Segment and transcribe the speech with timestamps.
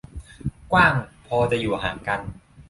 [0.71, 0.93] กว้าง
[1.27, 2.19] พอจะอยู่ห่างกัน